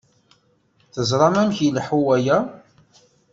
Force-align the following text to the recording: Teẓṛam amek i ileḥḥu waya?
Teẓṛam 0.93 1.35
amek 1.41 1.57
i 1.61 1.65
ileḥḥu 1.67 1.99
waya? 2.05 2.37